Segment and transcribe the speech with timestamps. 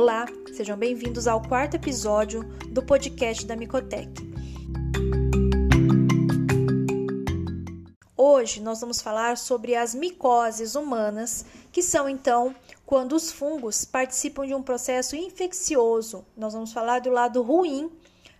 [0.00, 4.08] Olá, sejam bem-vindos ao quarto episódio do podcast da Micotec.
[8.16, 12.54] Hoje nós vamos falar sobre as micoses humanas, que são então
[12.86, 16.24] quando os fungos participam de um processo infeccioso.
[16.36, 17.90] Nós vamos falar do lado ruim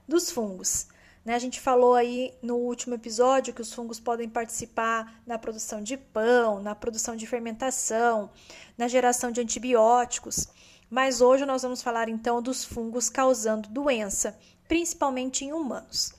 [0.07, 0.87] dos fungos.
[1.25, 1.35] Né?
[1.35, 5.97] A gente falou aí no último episódio que os fungos podem participar na produção de
[5.97, 8.31] pão, na produção de fermentação,
[8.79, 10.47] na geração de antibióticos.
[10.91, 16.15] Mas hoje nós vamos falar então dos fungos causando doença, principalmente em humanos.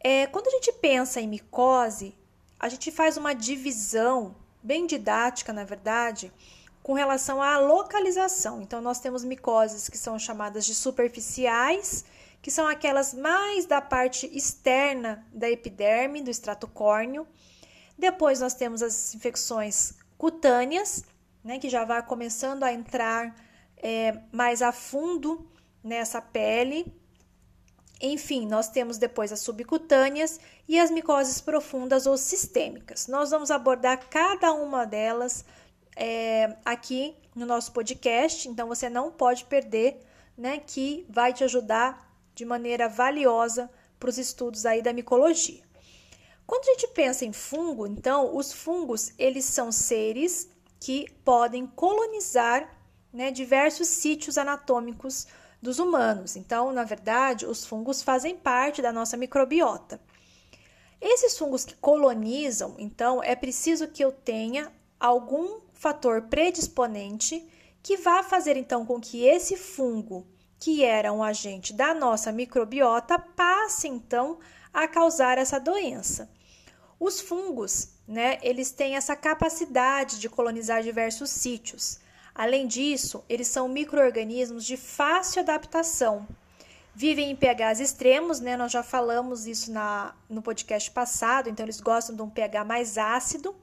[0.00, 2.14] É, quando a gente pensa em micose,
[2.58, 6.32] a gente faz uma divisão bem didática, na verdade,
[6.82, 8.62] com relação à localização.
[8.62, 12.04] Então, nós temos micoses que são chamadas de superficiais,
[12.40, 17.26] que são aquelas mais da parte externa da epiderme, do estrato córneo.
[17.96, 21.04] Depois, nós temos as infecções cutâneas,
[21.42, 23.34] né, que já vai começando a entrar
[23.82, 25.50] é, mais a fundo
[25.82, 26.92] nessa pele.
[28.00, 33.08] Enfim, nós temos depois as subcutâneas e as micoses profundas ou sistêmicas.
[33.08, 35.44] Nós vamos abordar cada uma delas
[35.96, 40.00] é, aqui no nosso podcast, então você não pode perder,
[40.36, 40.58] né?
[40.58, 45.62] Que vai te ajudar de maneira valiosa para os estudos aí da micologia.
[46.46, 50.48] Quando a gente pensa em fungo, então, os fungos, eles são seres
[50.80, 52.77] que podem colonizar
[53.12, 55.26] né, diversos sítios anatômicos
[55.60, 56.36] dos humanos.
[56.36, 60.00] Então, na verdade, os fungos fazem parte da nossa microbiota.
[61.00, 67.46] Esses fungos que colonizam, então, é preciso que eu tenha algum fator predisponente
[67.82, 70.26] que vá fazer então com que esse fungo,
[70.58, 74.40] que era um agente da nossa microbiota, passe então
[74.74, 76.28] a causar essa doença.
[76.98, 82.00] Os fungos, né, eles têm essa capacidade de colonizar diversos sítios.
[82.38, 86.24] Além disso, eles são microorganismos de fácil adaptação.
[86.94, 88.56] Vivem em pHs extremos, né?
[88.56, 92.96] Nós já falamos isso na, no podcast passado, então eles gostam de um pH mais
[92.96, 93.56] ácido.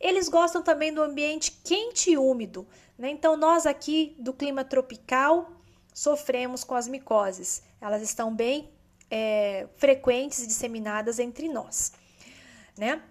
[0.00, 2.66] Eles gostam também do ambiente quente e úmido,
[2.96, 3.10] né?
[3.10, 5.52] Então nós aqui do clima tropical
[5.92, 7.62] sofremos com as micoses.
[7.78, 8.70] Elas estão bem
[9.10, 11.92] é, frequentes e disseminadas entre nós,
[12.74, 13.02] né?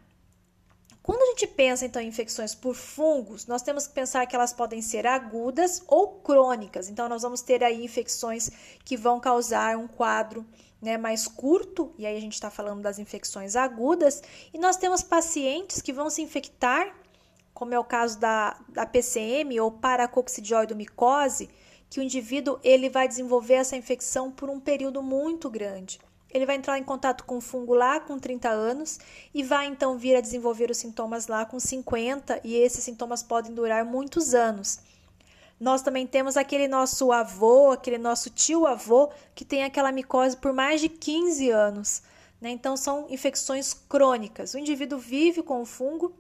[1.08, 4.52] Quando a gente pensa então em infecções por fungos, nós temos que pensar que elas
[4.52, 6.90] podem ser agudas ou crônicas.
[6.90, 8.52] Então, nós vamos ter aí infecções
[8.84, 10.46] que vão causar um quadro
[10.82, 14.22] né, mais curto, e aí a gente está falando das infecções agudas,
[14.54, 16.94] e nós temos pacientes que vão se infectar,
[17.54, 21.50] como é o caso da, da PCM ou paracoccidioidomicose,
[21.90, 26.02] que o indivíduo ele vai desenvolver essa infecção por um período muito grande.
[26.38, 29.00] Ele vai entrar em contato com o fungo lá com 30 anos
[29.34, 33.56] e vai então vir a desenvolver os sintomas lá com 50, e esses sintomas podem
[33.56, 34.80] durar muitos anos.
[35.60, 40.80] Nós também temos aquele nosso avô, aquele nosso tio-avô, que tem aquela micose por mais
[40.80, 42.04] de 15 anos.
[42.40, 42.52] Né?
[42.52, 44.54] Então, são infecções crônicas.
[44.54, 46.14] O indivíduo vive com o fungo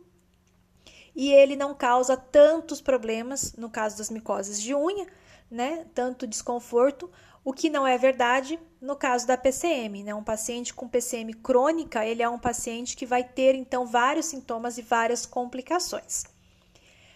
[1.16, 5.05] e ele não causa tantos problemas, no caso das micoses de unha,
[5.51, 5.85] né?
[5.94, 7.07] tanto desconforto,
[7.47, 10.13] o que não é verdade no caso da PCM, né?
[10.13, 14.78] Um paciente com PCM crônica, ele é um paciente que vai ter então vários sintomas
[14.78, 16.25] e várias complicações.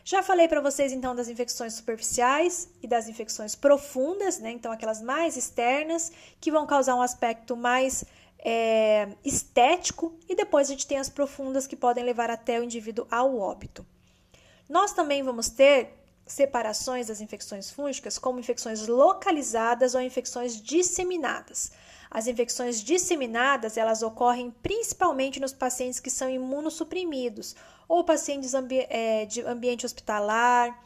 [0.05, 4.51] Já falei para vocês então das infecções superficiais e das infecções profundas, né?
[4.51, 8.05] Então aquelas mais externas que vão causar um aspecto mais
[8.39, 13.05] é, estético e depois a gente tem as profundas que podem levar até o indivíduo
[13.11, 13.85] ao óbito.
[14.69, 21.71] Nós também vamos ter separações das infecções fúngicas como infecções localizadas ou infecções disseminadas.
[22.09, 27.55] As infecções disseminadas, elas ocorrem principalmente nos pacientes que são imunossuprimidos
[27.87, 30.77] ou pacientes ambi é, de ambiente hospitalar,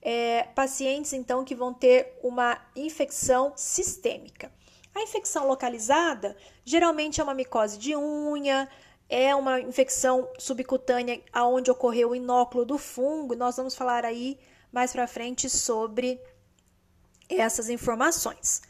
[0.00, 4.52] é, pacientes então que vão ter uma infecção sistêmica.
[4.94, 8.68] A infecção localizada geralmente é uma micose de unha,
[9.08, 13.34] é uma infecção subcutânea aonde ocorreu o inóculo do fungo.
[13.34, 14.38] Nós vamos falar aí
[14.74, 16.20] mais para frente sobre
[17.28, 18.60] essas informações.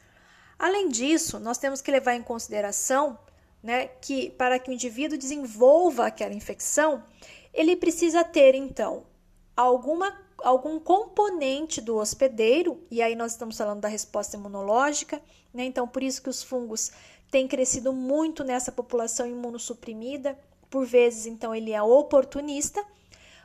[0.58, 3.18] Além disso, nós temos que levar em consideração
[3.62, 7.02] né, que para que o indivíduo desenvolva aquela infecção,
[7.54, 9.06] ele precisa ter então
[9.56, 15.22] alguma algum componente do hospedeiro, e aí nós estamos falando da resposta imunológica,
[15.54, 15.64] né?
[15.64, 16.90] Então, por isso que os fungos
[17.30, 22.84] têm crescido muito nessa população imunossuprimida, por vezes, então, ele é oportunista,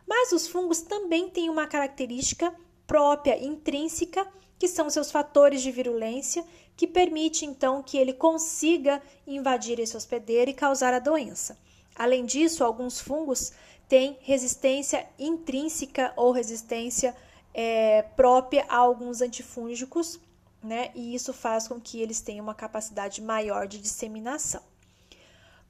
[0.09, 2.51] mas os fungos também têm uma característica
[2.87, 4.27] própria, intrínseca,
[4.57, 6.43] que são seus fatores de virulência,
[6.75, 11.59] que permite então que ele consiga invadir esse hospedeiro e causar a doença.
[11.95, 13.51] Além disso, alguns fungos
[13.87, 17.15] têm resistência intrínseca ou resistência
[17.53, 20.19] é, própria a alguns antifúngicos,
[20.63, 20.89] né?
[20.95, 24.63] E isso faz com que eles tenham uma capacidade maior de disseminação.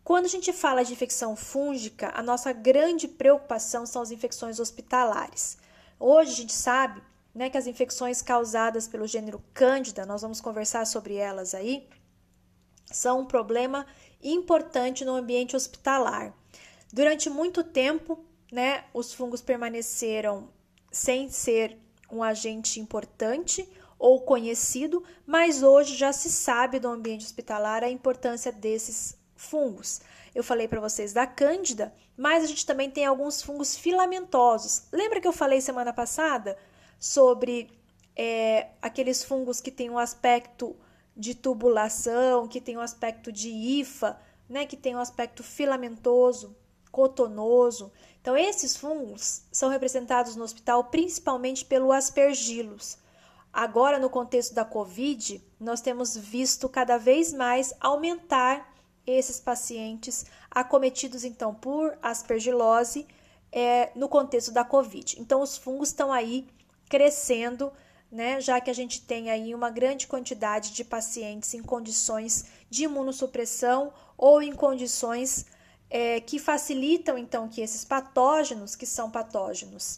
[0.09, 5.55] Quando a gente fala de infecção fúngica, a nossa grande preocupação são as infecções hospitalares.
[5.99, 6.99] Hoje a gente sabe
[7.31, 11.87] né, que as infecções causadas pelo gênero Cândida, nós vamos conversar sobre elas aí,
[12.87, 13.85] são um problema
[14.23, 16.33] importante no ambiente hospitalar.
[16.91, 18.17] Durante muito tempo,
[18.51, 20.49] né, os fungos permaneceram
[20.91, 21.77] sem ser
[22.11, 23.69] um agente importante
[23.99, 30.01] ou conhecido, mas hoje já se sabe do ambiente hospitalar a importância desses fungos.
[30.35, 34.83] Eu falei para vocês da Cândida, mas a gente também tem alguns fungos filamentosos.
[34.91, 36.57] Lembra que eu falei semana passada
[36.99, 37.71] sobre
[38.15, 40.75] é, aqueles fungos que têm um aspecto
[41.15, 46.55] de tubulação, que tem um aspecto de hifa, né, que tem um aspecto filamentoso,
[46.91, 47.91] cotonoso.
[48.21, 52.97] Então, esses fungos são representados no hospital principalmente pelo aspergillus.
[53.53, 58.69] Agora, no contexto da Covid, nós temos visto cada vez mais aumentar
[59.17, 63.07] esses pacientes acometidos então por aspergilose
[63.51, 65.19] é, no contexto da Covid.
[65.19, 66.47] Então, os fungos estão aí
[66.87, 67.71] crescendo,
[68.11, 72.83] né, já que a gente tem aí uma grande quantidade de pacientes em condições de
[72.85, 75.45] imunossupressão ou em condições
[75.89, 79.97] é, que facilitam então que esses patógenos, que são patógenos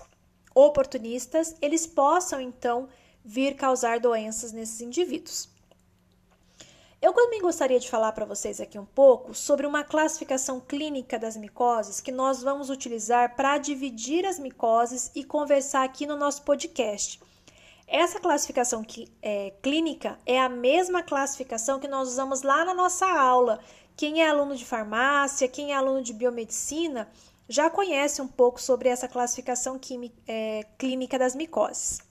[0.54, 2.90] oportunistas, eles possam então
[3.24, 5.51] vir causar doenças nesses indivíduos.
[7.02, 11.36] Eu também gostaria de falar para vocês aqui um pouco sobre uma classificação clínica das
[11.36, 17.20] micoses que nós vamos utilizar para dividir as micoses e conversar aqui no nosso podcast.
[17.88, 18.86] Essa classificação
[19.20, 23.60] é, clínica é a mesma classificação que nós usamos lá na nossa aula.
[23.98, 27.10] Quem é aluno de farmácia, quem é aluno de biomedicina,
[27.50, 32.11] já conhece um pouco sobre essa classificação química, é, clínica das micoses.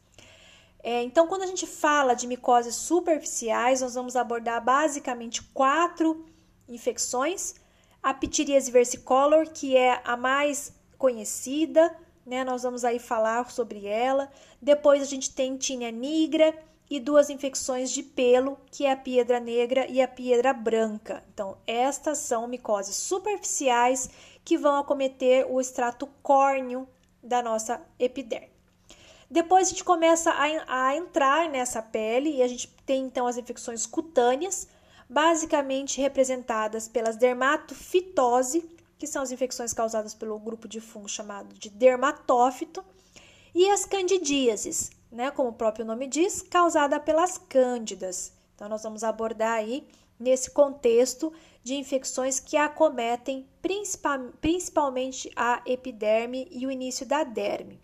[0.82, 6.24] É, então, quando a gente fala de micoses superficiais, nós vamos abordar basicamente quatro
[6.68, 7.54] infecções.
[8.02, 11.94] A pitiríase versicolor, que é a mais conhecida,
[12.24, 12.44] né?
[12.44, 14.30] Nós vamos aí falar sobre ela.
[14.60, 16.54] Depois a gente tem tinea nigra
[16.88, 21.22] e duas infecções de pelo, que é a piedra negra e a piedra branca.
[21.32, 24.10] Então, estas são micoses superficiais
[24.44, 26.88] que vão acometer o extrato córneo
[27.22, 28.49] da nossa epiderme.
[29.30, 33.36] Depois a gente começa a, a entrar nessa pele e a gente tem então as
[33.36, 34.66] infecções cutâneas,
[35.08, 38.68] basicamente representadas pelas dermatofitose,
[38.98, 42.84] que são as infecções causadas pelo grupo de fungo chamado de dermatófito,
[43.54, 48.32] e as candidíases, né, como o próprio nome diz, causada pelas cândidas.
[48.54, 49.86] Então nós vamos abordar aí
[50.18, 51.32] nesse contexto
[51.62, 57.80] de infecções que acometem principal, principalmente a epiderme e o início da derme.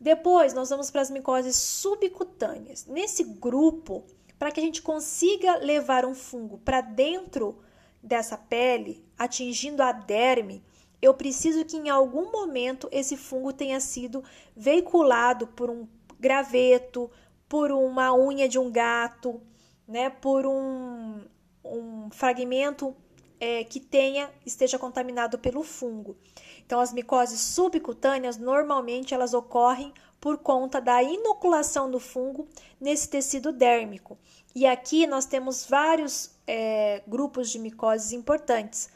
[0.00, 2.86] Depois, nós vamos para as micoses subcutâneas.
[2.86, 4.04] Nesse grupo,
[4.38, 7.58] para que a gente consiga levar um fungo para dentro
[8.02, 10.62] dessa pele, atingindo a derme,
[11.02, 14.22] eu preciso que em algum momento esse fungo tenha sido
[14.56, 15.86] veiculado por um
[16.18, 17.10] graveto,
[17.48, 19.40] por uma unha de um gato,
[19.86, 21.20] né, por um,
[21.64, 22.94] um fragmento
[23.40, 26.16] é, que tenha esteja contaminado pelo fungo.
[26.64, 32.48] Então, as micoses subcutâneas normalmente elas ocorrem por conta da inoculação do fungo
[32.80, 34.18] nesse tecido dérmico.
[34.54, 38.90] E aqui nós temos vários é, grupos de micoses importantes,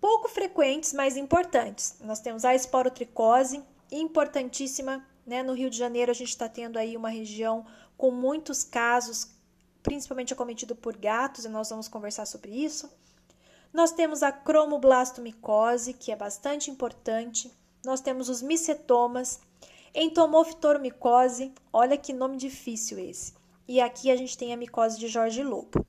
[0.00, 1.96] pouco frequentes, mas importantes.
[2.00, 5.42] Nós temos a esporotricose, importantíssima, né?
[5.42, 7.64] No Rio de Janeiro a gente está tendo aí uma região
[7.96, 9.30] com muitos casos,
[9.82, 12.90] principalmente acometido por gatos, e nós vamos conversar sobre isso.
[13.74, 17.50] Nós temos a cromoblastomicose, que é bastante importante.
[17.84, 19.40] Nós temos os micetomas,
[19.92, 23.34] entomoftormicose, olha que nome difícil esse.
[23.66, 25.84] E aqui a gente tem a micose de Jorge Lobo.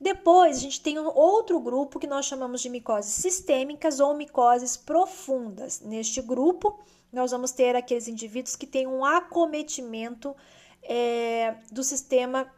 [0.00, 4.76] Depois, a gente tem um outro grupo que nós chamamos de micoses sistêmicas ou micoses
[4.76, 5.80] profundas.
[5.80, 6.78] Neste grupo,
[7.12, 10.36] nós vamos ter aqueles indivíduos que têm um acometimento
[10.84, 12.48] é, do sistema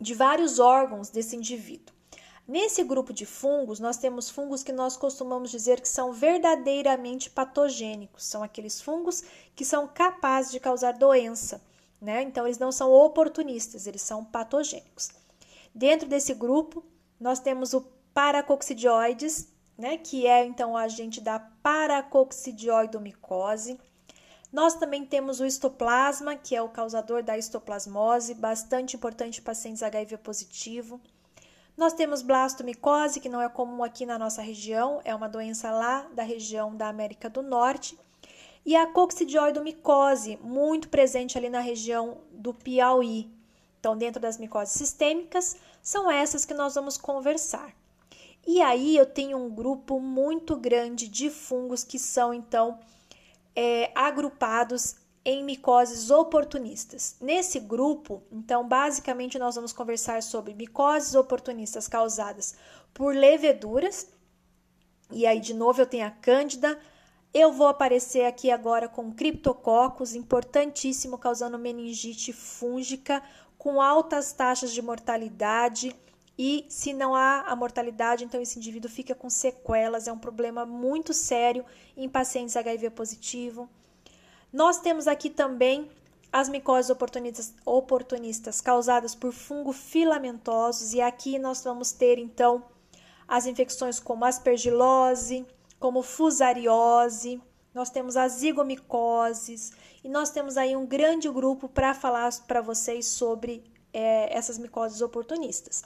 [0.00, 1.99] de vários órgãos desse indivíduo.
[2.50, 8.24] Nesse grupo de fungos, nós temos fungos que nós costumamos dizer que são verdadeiramente patogênicos,
[8.24, 9.22] são aqueles fungos
[9.54, 11.62] que são capazes de causar doença,
[12.00, 12.22] né?
[12.22, 15.10] Então, eles não são oportunistas, eles são patogênicos.
[15.72, 16.82] Dentro desse grupo,
[17.20, 19.46] nós temos o paracoccidioides,
[19.78, 23.78] né, que é então o agente da paracoccidioidomicose.
[24.52, 29.84] Nós também temos o histoplasma, que é o causador da histoplasmose, bastante importante em pacientes
[29.84, 31.00] HIV positivo.
[31.80, 36.06] Nós temos blastomicose, que não é comum aqui na nossa região, é uma doença lá
[36.12, 37.98] da região da América do Norte.
[38.66, 43.30] e a coccidioidomicose, muito presente ali na região do Piauí.
[43.78, 47.74] Então, dentro das micoses sistêmicas, são essas que nós vamos conversar.
[48.46, 52.78] E aí eu tenho um grupo muito grande de fungos que são então
[53.56, 57.16] é, agrupados em micoses oportunistas.
[57.20, 62.54] Nesse grupo, então, basicamente nós vamos conversar sobre micoses oportunistas causadas
[62.94, 64.08] por leveduras.
[65.10, 66.78] E aí, de novo, eu tenho a cândida.
[67.32, 73.22] Eu vou aparecer aqui agora com criptococcus, importantíssimo, causando meningite fúngica,
[73.58, 75.94] com altas taxas de mortalidade.
[76.36, 80.64] E se não há a mortalidade, então esse indivíduo fica com sequelas, é um problema
[80.64, 83.68] muito sério em pacientes HIV positivo.
[84.52, 85.90] Nós temos aqui também
[86.32, 92.64] as micoses oportunistas, oportunistas causadas por fungo filamentosos, e aqui nós vamos ter então
[93.26, 95.46] as infecções como aspergilose,
[95.78, 97.40] como fusariose,
[97.72, 103.06] nós temos a zigomicoses, e nós temos aí um grande grupo para falar para vocês
[103.06, 105.84] sobre é, essas micoses oportunistas.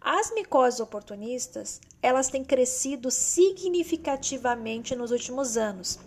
[0.00, 5.98] As micoses oportunistas, elas têm crescido significativamente nos últimos anos.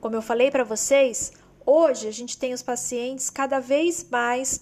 [0.00, 1.32] Como eu falei para vocês,
[1.66, 4.60] hoje a gente tem os pacientes cada vez mais,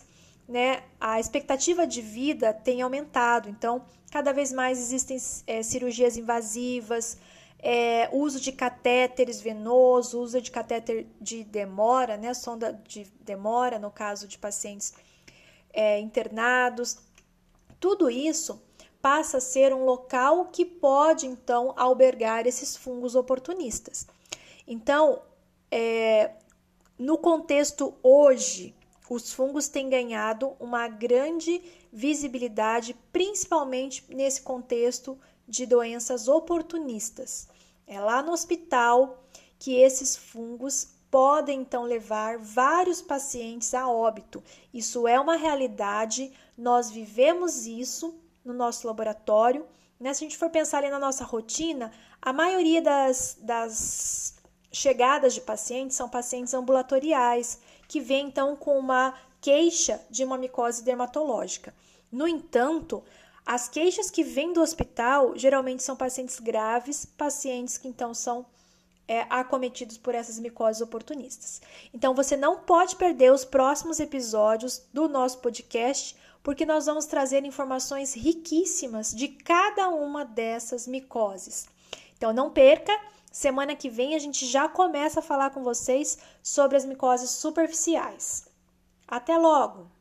[0.49, 0.83] né?
[0.99, 7.19] A expectativa de vida tem aumentado, então cada vez mais existem é, cirurgias invasivas,
[7.59, 12.33] é, uso de catéteres venoso, uso de catéter de demora, né?
[12.33, 14.95] Sonda de demora no caso de pacientes
[15.71, 16.97] é, internados.
[17.79, 18.63] Tudo isso
[19.03, 24.07] passa a ser um local que pode então albergar esses fungos oportunistas.
[24.67, 25.23] Então,
[25.71, 26.33] é,
[26.99, 28.75] no contexto hoje,
[29.09, 37.49] os fungos têm ganhado uma grande visibilidade, principalmente nesse contexto de doenças oportunistas.
[37.87, 39.23] É lá no hospital
[39.59, 44.43] que esses fungos podem então levar vários pacientes a óbito.
[44.75, 49.65] Isso é uma realidade, nós vivemos isso no nosso laboratório.
[50.01, 50.13] Né?
[50.13, 54.35] Se a gente for pensar ali na nossa rotina, a maioria das, das
[54.73, 60.83] chegadas de pacientes são pacientes ambulatoriais, que vêm então com uma queixa de uma micose
[60.83, 61.75] dermatológica.
[62.11, 63.03] No entanto,
[63.45, 68.45] as queixas que vêm do hospital geralmente são pacientes graves, pacientes que então são
[69.09, 71.61] é, acometidos por essas micoses oportunistas.
[71.95, 77.45] Então você não pode perder os próximos episódios do nosso podcast, porque nós vamos trazer
[77.45, 81.67] informações riquíssimas de cada uma dessas micoses.
[82.17, 82.93] Então não perca,
[83.37, 88.49] semana que vem a gente já começa a falar com vocês sobre as micoses superficiais.
[89.07, 89.96] Até logo!